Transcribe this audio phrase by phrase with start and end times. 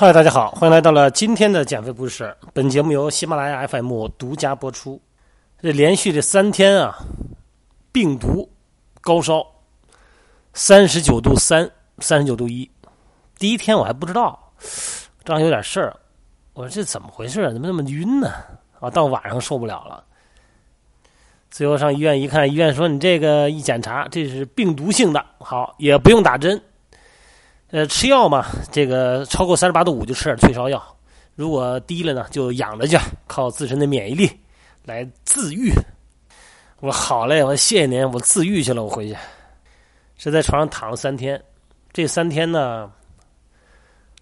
[0.00, 2.32] 嗨，大家好，欢迎来到了今天的减肥故事。
[2.52, 5.02] 本节目由喜马拉雅 FM 独家播出。
[5.60, 6.96] 这连续这三天啊，
[7.90, 8.48] 病毒
[9.00, 9.44] 高烧，
[10.54, 12.70] 三十九度三，三十九度一。
[13.40, 14.52] 第一天我还不知道，
[15.24, 15.96] 正好有点事儿，
[16.52, 17.50] 我说这怎么回事啊？
[17.50, 18.30] 怎么那么晕呢？
[18.78, 20.04] 啊，到晚上受不了了。
[21.50, 26.62] 最后上医院一看，医院说你这个一检查，这是病毒性的，好，也不用打针。
[27.70, 30.82] 呃，吃药嘛，这个超过三十八度五就吃点退烧药，
[31.34, 32.96] 如果低了呢，就养着去，
[33.26, 34.30] 靠自身的免疫力
[34.84, 35.70] 来自愈。
[36.80, 39.14] 我好嘞，我谢谢您，我自愈去了，我回去
[40.16, 41.38] 是在床上躺了三天，
[41.92, 42.90] 这三天呢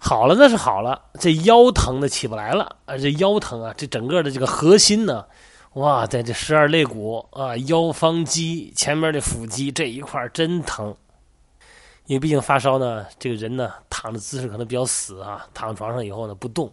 [0.01, 5.25] 好了那是好了，这腰疼的起不来了啊，这腰疼啊，这整个的这个核心呢，
[5.75, 10.93] 哇，在这十二肋骨啊，腰方肌前面的腹肌这一块真疼。
[12.07, 16.73] 因为毕竟发烧呢，这个人呢躺的姿势可能比较死啊，躺床上以后呢不动，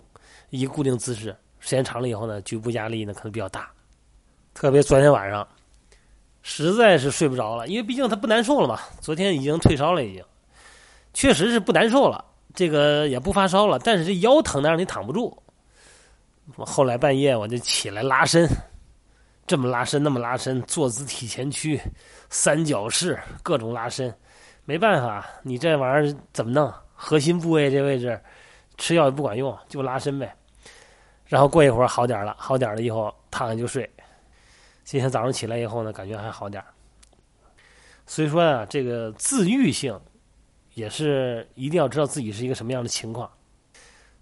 [0.51, 3.67] 一固定姿势，时间长了以后呢，局部压力呢可能比较大。
[4.53, 5.47] 特别昨天晚上，
[6.43, 8.79] 实在是睡不着了，因为毕竟他不难受了嘛。
[9.01, 10.23] 昨天已经退烧了，已经，
[11.13, 12.23] 确实是不难受了，
[12.53, 15.35] 这个也不发烧了，但是这腰疼的让你躺不住。
[16.57, 18.47] 后来半夜我就起来拉伸，
[19.47, 21.81] 这么拉伸那么拉伸，坐姿体前屈、
[22.29, 24.13] 三角式，各种拉伸。
[24.65, 26.73] 没办法，你这玩意儿怎么弄？
[26.95, 28.19] 核心部位这位置，
[28.77, 30.33] 吃药也不管用，就拉伸呗。
[31.25, 33.89] 然后过一会儿好点了，好点了以后躺下就睡。
[34.85, 36.67] 今天早上起来以后呢，感觉还好点儿
[38.05, 39.99] 所以说啊，这个自愈性
[40.75, 43.29] 也是一定要知道自己是一个什么样的情况。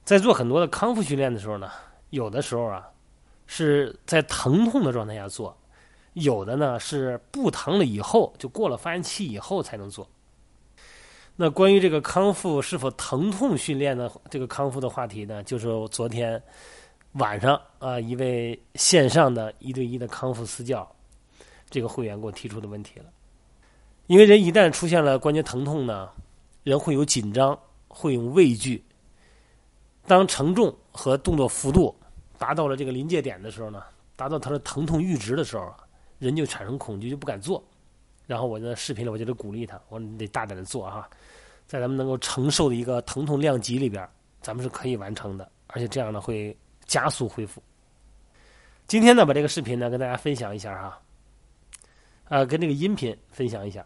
[0.03, 1.70] 在做很多的康复训练的时候呢，
[2.09, 2.88] 有的时候啊
[3.45, 5.55] 是在疼痛的状态下做，
[6.14, 10.10] 有的呢是不疼了以后，就过了发炎期以后才能做。
[11.43, 15.41] 那关于这个康复是否疼痛训练的这个康复的话题呢？
[15.41, 16.39] 就是昨天
[17.13, 20.87] 晚上啊，一位线上的一对一的康复私教
[21.67, 23.05] 这个会员给我提出的问题了。
[24.05, 26.09] 因为人一旦出现了关节疼痛呢，
[26.61, 28.85] 人会有紧张，会有畏惧。
[30.05, 31.95] 当承重和动作幅度
[32.37, 33.81] 达到了这个临界点的时候呢，
[34.15, 35.73] 达到他的疼痛阈值的时候，
[36.19, 37.63] 人就产生恐惧，就不敢做。
[38.31, 41.05] 然后我在视频里我就得鼓励他，我说你得大胆的做哈。
[41.67, 44.09] 在咱们能够承受的一个疼痛量级里边，
[44.42, 47.61] 咱们是可以完成的，而且这样呢会加速恢复。
[48.87, 51.02] 今天呢，把这个视频呢跟大家分享一下哈，
[52.30, 53.86] 啊，跟这个音频分享一下。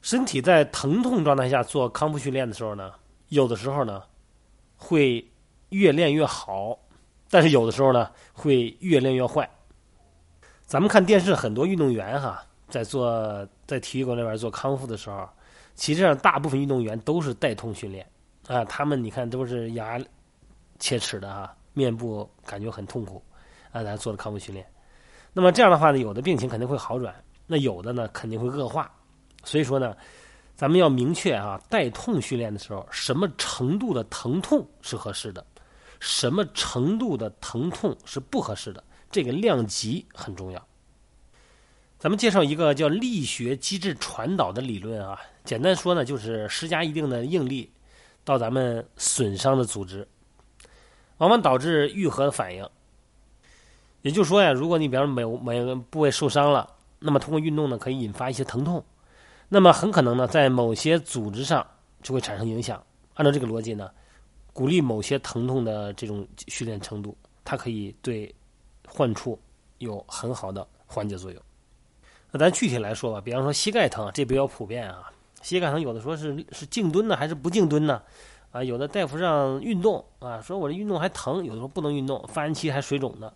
[0.00, 2.94] 身体在疼痛状态下做康复训练的时候呢，
[3.28, 4.02] 有的时候呢
[4.78, 5.30] 会
[5.68, 6.78] 越练越好，
[7.28, 9.46] 但是有的时候呢会越练越坏。
[10.64, 15.28] 咱们看电视很多运动员哈，在做在体育馆里边做康复的时候。
[15.74, 18.06] 其实上，大部分运动员都是带痛训练
[18.46, 19.98] 啊，他们你看都是牙
[20.78, 23.22] 切齿的啊，面部感觉很痛苦
[23.72, 24.66] 啊，咱做的康复训练。
[25.32, 27.14] 那么这样的话呢，有的病情肯定会好转，
[27.46, 28.90] 那有的呢肯定会恶化。
[29.44, 29.96] 所以说呢，
[30.54, 35.44] 咱们要明确啊，带痛训练的时候，什么程度的疼痛是合适的，
[36.00, 40.62] 什么程度的疼痛是不合适的，这个量级很重要。
[42.02, 47.70] 咱们介绍一个叫力学机制传导的理论啊，简单说呢，就是施加一定的应力
[48.24, 50.08] 到咱们损伤的组织，
[51.18, 52.68] 往往导致愈合的反应。
[54.00, 56.68] 也就是说呀，如果你比方说某某个部位受伤了，
[56.98, 58.84] 那么通过运动呢，可以引发一些疼痛，
[59.48, 61.64] 那么很可能呢，在某些组织上
[62.02, 62.84] 就会产生影响。
[63.14, 63.88] 按照这个逻辑呢，
[64.52, 68.34] 鼓励某些疼痛的这种训练程度，它可以对
[68.88, 69.38] 患处
[69.78, 71.40] 有很好的缓解作用。
[72.32, 75.12] 那咱具体来说吧，比方说膝盖疼，这比较普遍啊。
[75.42, 78.00] 膝盖疼有的说是是静蹲呢，还是不静蹲呢？
[78.52, 83.32] 啊，有的大夫让运动啊，说我这运动还疼，有的时候不能运动，发炎期还水肿呢。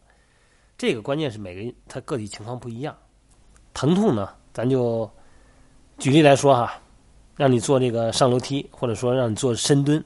[0.78, 2.96] 这个关键是每个人他个体情况不一样。
[3.74, 5.10] 疼痛呢，咱就
[5.98, 6.80] 举例来说哈，
[7.36, 10.02] 让你做这个上楼梯，或者说让你做深蹲。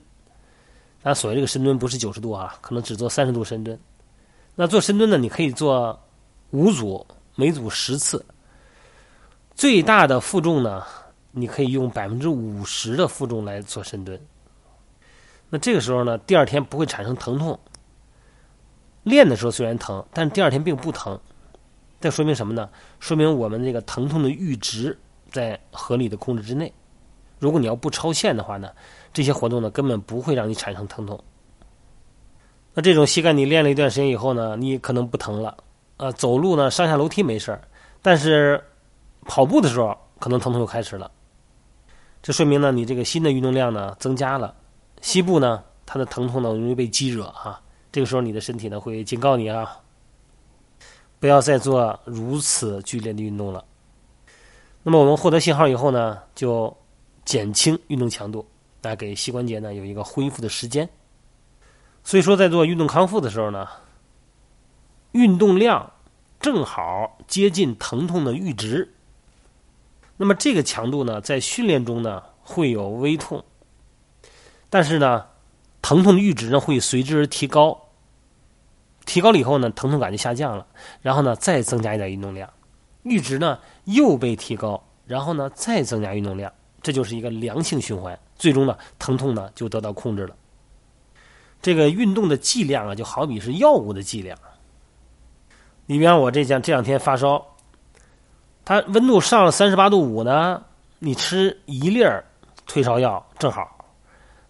[1.02, 3.78] 咱所谓这个深蹲不是九十度啊，可能只做三十度深蹲。
[4.56, 5.98] 那做深蹲呢，你可以做
[6.50, 8.24] 五组，每组十次。
[9.60, 10.82] 最大的负重呢，
[11.32, 14.18] 你可以用百分之五十的负重来做深蹲。
[15.50, 17.60] 那这个时候呢，第二天不会产生疼痛。
[19.02, 21.20] 练的时候虽然疼，但第二天并不疼。
[22.00, 22.70] 这说明什么呢？
[23.00, 24.98] 说明我们这个疼痛的阈值
[25.30, 26.72] 在合理的控制之内。
[27.38, 28.70] 如果你要不超限的话呢，
[29.12, 31.22] 这些活动呢根本不会让你产生疼痛。
[32.72, 35.54] 那这种膝盖你练了一段时间以后呢，你可能不疼了。
[35.98, 37.60] 呃，走路呢上下楼梯没事儿，
[38.00, 38.64] 但是。
[39.26, 41.10] 跑步的时候，可能疼痛又开始了。
[42.22, 44.54] 这说明呢，你这个新的运动量呢增加了，
[45.00, 47.60] 膝部呢它的疼痛呢容易被激惹啊。
[47.90, 49.80] 这个时候你的身体呢会警告你啊，
[51.18, 53.64] 不要再做如此剧烈的运动了。
[54.82, 56.74] 那么我们获得信号以后呢，就
[57.24, 58.46] 减轻运动强度，
[58.82, 60.88] 来给膝关节呢有一个恢复的时间。
[62.04, 63.66] 所以说，在做运动康复的时候呢，
[65.12, 65.90] 运动量
[66.40, 68.90] 正好接近疼痛的阈值。
[70.22, 73.42] 那么这个强度呢，在训练中呢会有微痛，
[74.68, 75.24] 但是呢，
[75.80, 77.86] 疼痛阈值呢会随之而提高。
[79.06, 80.66] 提高了以后呢，疼痛感就下降了，
[81.00, 82.52] 然后呢再增加一点运动量，
[83.02, 86.52] 阈值呢又被提高，然后呢再增加运动量，
[86.82, 88.18] 这就是一个良性循环。
[88.36, 90.36] 最终呢，疼痛呢就得到控制了。
[91.62, 94.36] 这个运动的剂量啊，就好比是药物的剂量。
[95.86, 97.49] 你比方我这像这两天发烧，
[98.70, 100.62] 它温度上了三十八度五呢，
[101.00, 102.24] 你吃一粒儿
[102.66, 103.84] 退烧药正好。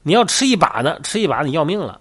[0.02, 1.98] 你要吃一把呢，吃一把你要命了。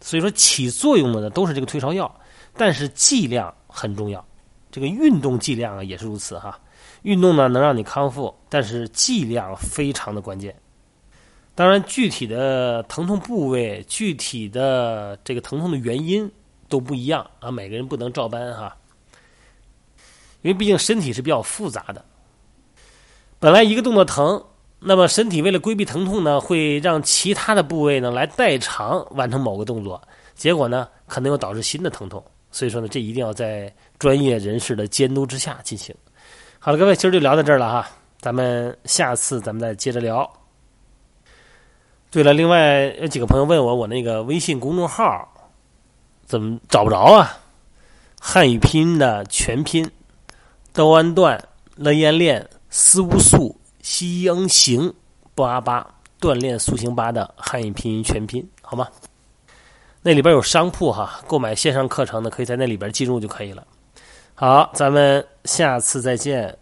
[0.00, 2.08] 所以说起作用的呢都是这个退烧药，
[2.56, 4.24] 但是剂量很重要。
[4.70, 6.56] 这个运动剂量啊也是如此哈。
[7.02, 10.54] 运动呢能让你康复，但是剂量非常的关键。
[11.56, 16.30] 当然，具体的疼痛部位、具体的这个疼痛的原因
[16.68, 18.76] 都不一样啊，每个人不能照搬哈。
[20.42, 22.04] 因为毕竟身体是比较复杂的，
[23.38, 24.42] 本来一个动作疼，
[24.78, 30.00] 那么身体为了规避疼痛呢，会让其他的部位呢来代偿完成某个动作，
[30.34, 32.24] 结果呢可能又导致新的疼痛。
[32.50, 35.94] 所以说呢，这一定要在专业人士的监督之下进行。
[36.58, 37.88] 好了，各位，今儿就聊到这儿了哈，
[38.20, 40.28] 咱们下次咱们再接着聊。
[42.10, 45.28] 对了，另外有几个朋友问我，我那个微信公众号
[46.26, 47.38] 怎么找不着啊？
[48.20, 49.88] 汉语拼音的全拼：
[50.72, 51.42] 刀安段、
[51.76, 54.92] 乐燕练、思乌素、西恩行、
[55.34, 55.86] 不阿巴
[56.20, 58.86] 锻炼塑形八的汉语拼音全拼，好吗？
[60.02, 63.66] 那里边有商铺哈，购买线上课程的可以在那里边进入就可以了。
[64.34, 66.56] 好，咱们下次再见。